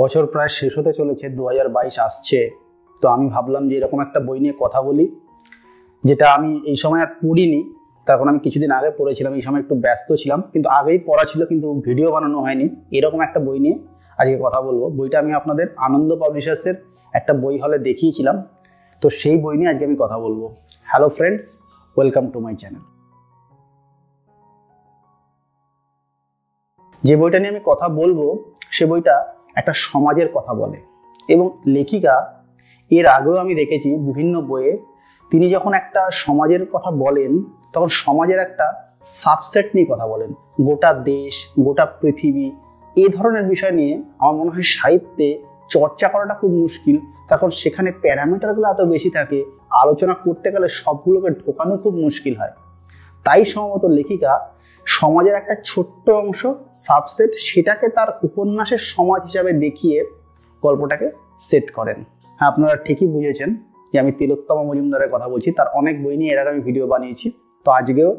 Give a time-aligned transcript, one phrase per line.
[0.00, 2.40] বছর প্রায় শেষ হতে চলেছে দু হাজার বাইশ আসছে।
[3.02, 5.06] তো আমি ভাবলাম যে এরকম একটা বই নিয়ে কথা বলি,
[6.04, 7.60] যেটা আমি এই সময় আর পড়িনি।
[8.06, 11.40] তার কারণ আমি কিছুদিন আগে পড়েছিলাম, এই সময় একটু ব্যস্ত ছিলাম, কিন্তু আগেই পড়া ছিল,
[11.50, 12.66] কিন্তু ভিডিও বানানো হয়নি।
[12.96, 13.76] এরকম একটা বই নিয়ে
[14.18, 16.76] আজকে কথা বলব। বইটা আমি আপনাদের আনন্দ পাবলিশার্সের
[17.18, 18.36] একটা বই হলে দেখিয়েছিলাম।
[19.02, 20.40] তো সেই বই নিয়ে আজকে আমি কথা বলব।
[20.90, 21.44] Hello friends
[21.96, 22.84] welcome to my channel
[27.02, 28.20] যে বইটা নিয়ে আমি কথা বলব,
[28.76, 29.16] সে বইটা
[29.56, 30.80] একটা সমাজের কথা বলে।
[31.28, 32.40] এবং লেখিকা,
[32.90, 34.78] এর আগেও আমি দেখেছি বিভিন্ন বইয়ে,
[35.30, 41.34] তিনি যখন একটা সমাজের কথা বলেন, তখন সমাজের একটা সাবসেট নিয়ে কথা বলেন। গোটা দেশ,
[41.60, 42.50] গোটা পৃথিবী
[42.96, 46.98] এই ধরনের বিষয় নিয়ে আমার মনে হয় সাহিত্যে চর্চা করাটা খুব মুশকিল।
[47.28, 52.50] তখন সেখানে প্যারামিটারগুলো এত বেশি থাকে, আলোচনা করতে গেলে সবগুলোকে ঢোকানো খুব মুশকিল হয়।
[53.24, 54.50] তাই সম্ভবত লেখিকা
[54.86, 59.98] সমাজের একটা ছোট্ট অংশ সাবসেট সেটাকে তার উপন্যাসের সমাজ হিসাবে দেখিয়ে
[60.62, 61.06] গল্পটাকে
[61.40, 61.98] সেট করেন।
[62.38, 63.50] হ্যাঁ আপনারা ঠিকই বুঝেছেন
[63.92, 67.30] যে আমি তিলোত্তমা মজুমদারের কথা বলছি, তার অনেক বই নিয়ে এর আগে আমি ভিডিও বানিয়েছি।
[67.66, 68.10] তো আজকেও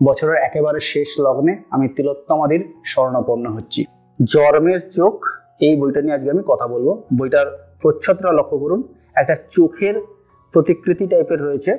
[0.00, 3.84] বছরের একেবারে শেষ লগ্নে আমি তিলোত্তমাদির স্বর্ণপন্ন হচ্ছি।
[4.20, 5.14] জর্মের চোখ,
[5.60, 7.46] এই বইটা নিয়ে আজকে আমি কথা বলব। বইটার
[7.82, 8.80] প্রচ্ছদটা লক্ষ্য করুন।
[9.16, 9.94] একটা চোখের
[10.54, 11.72] প্রতিকৃতি টাইপের রয়েছে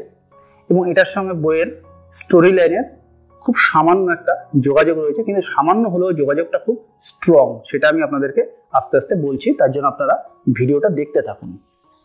[0.70, 1.70] এবং এটার সঙ্গে বইয়ের
[2.14, 2.86] স্টোরি লাইনের
[3.46, 4.34] খুব সামান্য একটা
[4.68, 6.78] যোগাযোগ রয়েছে, কিন্তু সামান্য হলেও যোগাযোগটা খুব
[7.10, 8.42] স্ট্রং সেটা আমি আপনাদেরকে
[8.78, 10.16] আস্তে আস্তে বলছি, তার জন্য আপনারা
[10.58, 11.50] ভিডিওটা দেখতে থাকুন।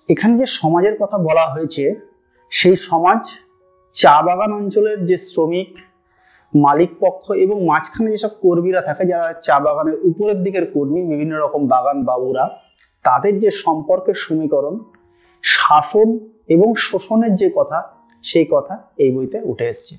[0.09, 1.85] এখানে যে সমাজের কথা বলা হয়েছে,
[2.53, 3.21] সেই সমাজ
[3.95, 5.71] চা বাগান অঞ্চলের যে শ্রমিক,
[6.55, 11.63] মালিক পক্ষ এবং মাঝখানে যেসব কর্মীরা থাকে, যারা চা বাগানের উপরের দিকের কর্মী, বিভিন্ন রকম
[11.75, 12.45] বাগান বাবুরা,
[13.05, 14.75] তাদের যে সম্পর্কের সমীকরণ,
[15.45, 16.09] শাসন
[16.55, 17.79] এবং শোষণের যে কথা,
[18.25, 19.95] সেই কথা এই বইতে উঠে এসছে।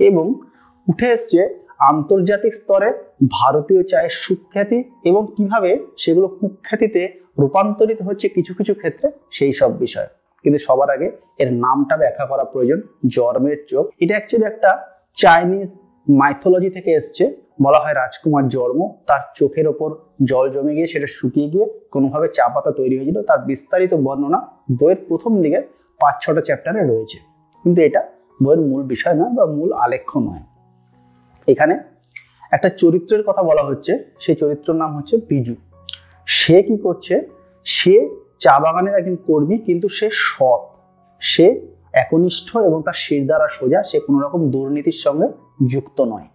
[0.00, 0.26] এবং
[0.90, 1.40] উঠে এসছে
[1.90, 2.88] আন্তর্জাতিক স্তরে
[3.30, 7.02] ভারতীয় চায়ের সুখ্যাতি এবং কীভাবে সেগুলো কুখ্যাতিতে
[7.38, 10.08] রূপান্তরিত হচ্ছে কিছু কিছু ক্ষেত্রে সেই সব বিষয়।
[10.44, 14.70] কিন্তু সবার আগে এর নামটা ব্যাখ্যা করা প্রয়োজন, জর্মের চোখ। এটা অ্যাকচুয়ালি একটা
[15.14, 15.68] চাইনিজ
[16.08, 17.24] মাইথোলজি থেকে এসছে।
[17.62, 19.88] বলা হয় রাজকুমার জন্ম তার চোখের ওপর
[20.24, 24.40] জল জমে গিয়ে সেটা শুকিয়ে গিয়ে কোনোভাবে চা পাতা তৈরি হয়েছিল। তার বিস্তারিত বর্ণনা
[24.80, 25.60] বইয়ের প্রথম দিকে
[26.00, 27.18] পাঁচ ছটা চ্যাপ্টারে রয়েছে।
[27.64, 28.00] কিন্তু এটা
[28.42, 30.44] বইয়ের মূল বিষয় নয় বা মূল আলেখ্য নয়।
[31.48, 31.78] এখানে
[32.52, 35.54] একটা চরিত্রের কথা বলা হচ্ছে, সেই চরিত্রের নাম হচ্ছে বিজু।
[36.26, 37.28] সে কি করছে?
[37.64, 38.08] সে
[38.38, 40.78] চা বাগানের একজন কর্মী, কিন্তু সে সৎ।
[41.20, 41.60] সে
[41.92, 45.28] একনিষ্ঠ এবং তার শির দ্বারা সোজা, সে কোনো রকম দুর্নীতির সঙ্গে
[45.66, 46.28] যুক্ত নয়।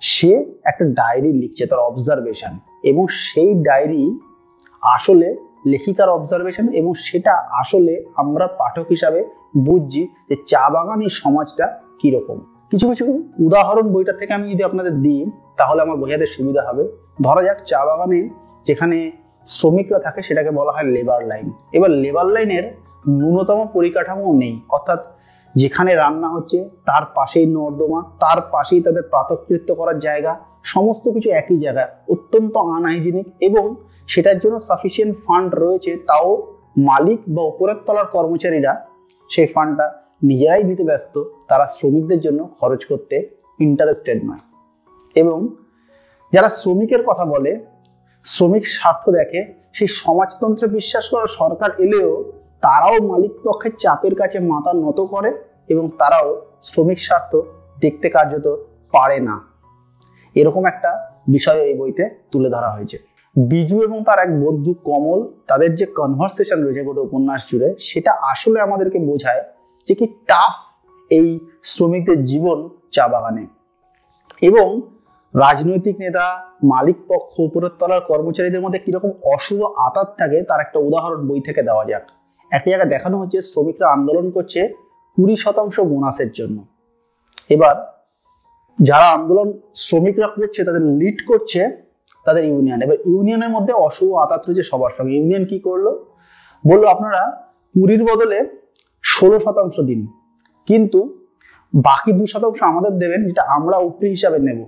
[0.00, 4.18] সে একটা ডায়েরি লিখছে, তার অবজারভেশন এবং সেই ডায়েরি
[4.82, 5.36] আসলে
[5.66, 9.24] লেখিকার অবজারভেশন এবং সেটা আসলে আমরা পাঠক হিসাবে
[9.56, 13.04] বুঝছি যে চা বাগান এই সমাজটা কীরকম। কিছু কিছু
[13.46, 15.20] উদাহরণ বইটা থেকে আমি যদি আপনাদের দিই,
[15.56, 16.84] তাহলে আমার বোঝাতে সুবিধা হবে।
[17.22, 18.20] ধরা যাক, চা বাগানে
[18.66, 18.98] যেখানে
[19.46, 22.64] শ্রমিকরা থাকে, সেটাকে বলা হয় লেবার লাইন এবার লেবার লাইনের
[23.08, 25.00] ন্যূনতম পরিকাঠামো নেই। অর্থাৎ
[25.54, 30.32] যেখানে রান্না হচ্ছে, তার পাশেই নর্দমা, তার পাশেই তাদের প্রাতকৃত্য করার জায়গা,
[30.64, 33.64] সমস্ত কিছু একই জায়গায় অত্যন্ত আনহাইজিনিক এবং
[34.08, 36.28] সেটার জন্য সাফিসিয়েন্ট ফান্ড রয়েছে, তাও
[36.88, 38.72] মালিক বা উপরের তলার কর্মচারীরা
[39.30, 39.86] সেই ফান্ডটা
[40.22, 43.28] নিজেরাই নিতে ব্যস্ত, তারা শ্রমিকদের জন্য খরচ করতে
[43.60, 44.38] ইন্টারেস্টেড নয়।
[45.14, 45.48] এবং
[46.32, 47.64] যারা শ্রমিকের কথা বলে,
[48.24, 54.72] শ্রমিক স্বার্থ দেখে, সেই সমাজতন্ত্রে বিশ্বাস করা সরকার এলেও তারাও মালিক পক্ষের চাপের কাছে মাথা
[54.72, 55.34] নত করে
[55.68, 57.36] এবং তারাও শ্রমিক স্বার্থ
[57.80, 58.46] দেখতে কার্যত
[58.92, 59.40] পারে না।
[60.34, 62.98] এরকম একটা বিষয় এই বইতে তুলে ধরা হয়েছে।
[63.36, 68.60] বিজু এবং তার এক বন্ধু কমল, তাদের যে কনভারসেশন রয়েছে গোটা উপন্যাস জুড়ে, সেটা আসলে
[68.60, 69.44] আমাদেরকে বোঝায়
[69.86, 70.54] যে কি টাফ
[71.10, 73.46] এই শ্রমিকদের জীবন চা বাগানে।
[74.42, 74.80] এবং
[75.34, 81.28] রাজনৈতিক নেতা, মালিক পক্ষ, উপরের তলার কর্মচারীদের মধ্যে কীরকম অশুভ আতাত থাকে, তার একটা উদাহরণ
[81.28, 82.10] বই থেকে দেওয়া যাক।
[82.52, 84.68] একটা জায়গায় দেখানো হচ্ছে, শ্রমিকরা আন্দোলন করছে
[85.16, 86.64] কুড়ি শতাংশ বোনাসের জন্য।
[87.48, 88.02] এবার,
[88.82, 91.84] যারা আন্দোলন শ্রমিকরা করছে, তাদের লিড করছে
[92.24, 96.04] তাদের ইউনিয়ন এবার ইউনিয়নের মধ্যে অশুভ আতাত রয়েছে সবার সঙ্গে। ইউনিয়ন কি করল?
[96.66, 98.63] বলল আপনারা কুড়ির বদলে
[99.14, 100.00] ষোলো শতাংশ দিন।
[100.68, 101.00] কিন্তু
[101.72, 104.60] বাকি দু শতাংশ আমাদের দেবেন, যেটা আমরা উপরি হিসাবে নেব।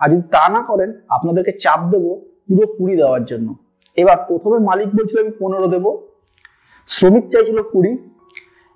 [0.00, 2.10] আর যদি তা না করেন, আপনাদেরকে চাপ দেবো
[2.46, 3.48] পুরো কুড়ি দেওয়ার জন্য।
[3.96, 5.90] এবার প্রথমে মালিক বলছিল, আমি পনেরো দেবো।
[6.86, 7.92] শ্রমিক চাইছিল কুড়ি।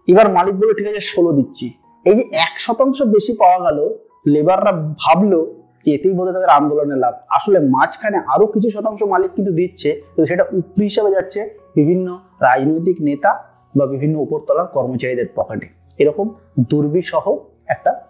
[0.08, 1.66] এবার মালিক বলে ঠিক আছে, ষোলো দিচ্ছি।
[2.06, 3.78] এই যে এক শতাংশ বেশি পাওয়া গেল,
[4.26, 4.72] লেবাররা
[5.02, 5.40] ভাবলো
[5.86, 10.26] যে এতেই বোধহয় তাদের আন্দোলনের লাভ। আসলে মাঝখানে আরও কিছু শতাংশ মালিক কিন্তু দিচ্ছে কিন্তু
[10.26, 11.40] সেটা উপরি হিসাবে যাচ্ছে
[11.76, 12.06] বিভিন্ন
[12.40, 13.30] রাজনৈতিক নেতা
[13.76, 15.68] বা বিভিন্ন উপরতলার কর্মচারীদের পকেটে।
[15.98, 16.34] এরকম
[16.70, 17.36] দুর্বিসহ
[17.66, 18.04] একটা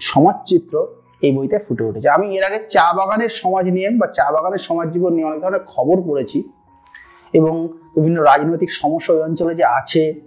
[0.00, 0.86] সমাজচিত্র
[1.22, 4.90] এই বইতে ফুটে উঠেছে। আমি এর আগে চা বাগানের সমাজ নিয়ে বা চা বাগানের সমাজ
[4.90, 6.42] জীবন নিয়ে অনেক ধরনের খবর পড়েছি
[7.32, 10.20] এবং বিভিন্ন রাজনৈতিক সমস্যা ওই অঞ্চলে যে আছে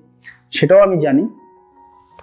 [0.52, 1.28] সেটাও আমি জানি।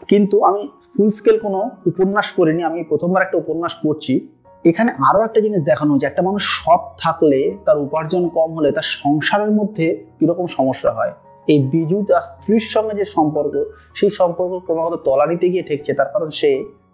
[0.08, 4.28] কিন্তু আমি ফুল স্কেল কোনো উপন্যাস পড়িনি। আমি প্রথমবার একটা উপন্যাস পড়ছি।
[4.64, 8.82] এখানে আরও একটা জিনিস দেখানো যে একটা মানুষ সৎ থাকলে তার উপার্জন কম হলে তার
[8.82, 11.12] সংসারের মধ্যে কীরকম সমস্যা হয়?
[11.48, 13.54] এই বিজু তার স্ত্রীর সঙ্গে যে সম্পর্ক,
[13.94, 16.50] সেই সম্পর্ক ক্রমাগত তলানিতে গিয়ে ঠেকছে। তার কারণ সে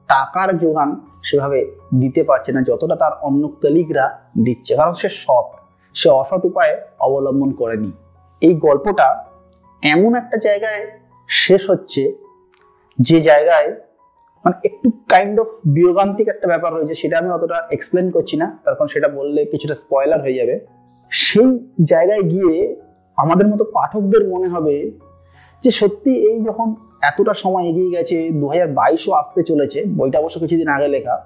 [0.08, 1.60] টাকার যোগান সেভাবে
[1.98, 4.06] দিতে পারছে না, যতটা তার অন্য কলিগরা
[4.44, 5.48] দিচ্ছে। কারণ সে সৎ,
[5.94, 7.92] সে অসৎ উপায়ে অবলম্বন করেনি।
[8.42, 9.24] এই গল্পটা
[9.82, 10.82] এমন একটা জায়গায়
[11.28, 12.02] শেষ হচ্ছে,
[12.98, 13.68] যে জায়গায়
[14.44, 18.74] মানে একটু কাইন্ড অফ বিয়োগান্তিক একটা ব্যাপার রয়েছে, সেটা আমি অতটা এক্সপ্লেন করছি না। তার
[18.74, 20.54] কারণ সেটা বললে কিছুটা স্পয়লার হয়ে যাবে।
[21.10, 21.50] সেই
[21.84, 22.76] জায়গায় গিয়ে
[23.18, 24.90] আমাদের মতো পাঠকদের মনে হবে
[25.62, 30.40] যে সত্যি এই যখন এতটা সময় এগিয়ে গেছে দু হাজার বাইশও আসতে চলেছে, বইটা অবশ্য
[30.40, 31.16] কিছুদিন আগে লেখা,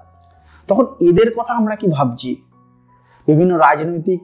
[0.67, 2.35] তখন এদের কথা আমরা কি ভাবছি?
[3.27, 4.23] বিভিন্ন রাজনৈতিক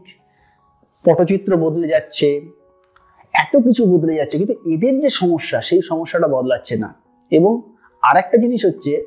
[1.06, 2.42] পটচিত্র বদলে যাচ্ছে,
[3.34, 6.94] এত কিছু বদলে যাচ্ছে, কিন্তু এদের যে সমস্যা, সেই সমস্যাটা বদলাচ্ছে না।
[7.32, 7.62] এবং
[8.04, 9.06] আর একটা জিনিস হচ্ছে,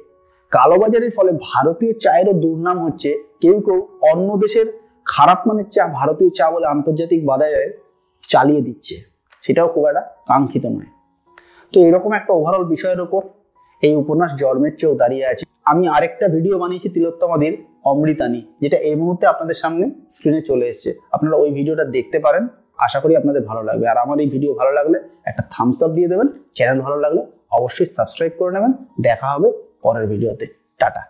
[0.53, 4.67] কালোবাজারের ফলে ভারতীয় চায়েরও দুর্নাম হচ্ছে, কেউ কেউ অন্য দেশের
[5.07, 7.86] খারাপ মানের চা, ভারতীয় চা বলে আন্তর্জাতিক বাজারে
[8.29, 8.97] চালিয়ে দিচ্ছে।
[9.45, 10.91] সেটাও খুব একটা কাঙ্ক্ষিত নয়।
[11.75, 13.23] তো এরকম একটা ওভারঅল বিষয়ের ওপর
[13.83, 17.55] এই উপন্যাস জন্মের চেয়েও দাঁড়িয়ে আছে। আমি আরেকটা ভিডিও বানিয়েছি তিলোত্তমাদির
[17.91, 19.85] অমৃতানি, যেটা এই মুহূর্তে আপনাদের সামনে
[20.15, 22.45] স্ক্রিনে চলে এসছে। আপনারা ওই ভিডিওটা দেখতে পারেন।
[22.87, 24.99] আশা করি আপনাদের ভালো লাগবে। আর আমার এই ভিডিও ভালো লাগলে
[25.31, 27.23] একটা থামস আপ দিয়ে দেবেন। চ্যানেল ভালো লাগলে
[27.59, 29.49] অবশ্যই সাবস্ক্রাইব করে নেবেন। দেখা হবে
[29.85, 30.47] পরের ভিডিওতে
[30.81, 31.03] টাটা।